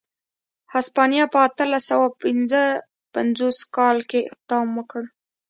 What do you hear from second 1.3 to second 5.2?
په اتلس سوه پنځه پنځوس کال کې اقدام وکړ.